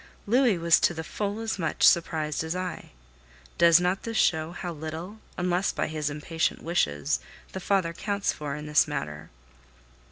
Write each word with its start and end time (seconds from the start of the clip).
Louis 0.25 0.57
was 0.57 0.79
to 0.79 0.95
the 0.95 1.03
full 1.03 1.39
as 1.41 1.59
much 1.59 1.83
surprised 1.83 2.43
as 2.43 2.55
I. 2.55 2.89
Does 3.59 3.79
not 3.79 4.01
this 4.01 4.17
show 4.17 4.51
how 4.51 4.73
little, 4.73 5.19
unless 5.37 5.71
by 5.71 5.85
his 5.85 6.09
impatient 6.09 6.63
wishes, 6.63 7.19
the 7.51 7.59
father 7.59 7.93
counts 7.93 8.33
for 8.33 8.55
in 8.55 8.65
this 8.65 8.87
matter? 8.87 9.29